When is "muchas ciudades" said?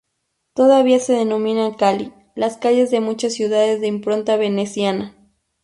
3.01-3.81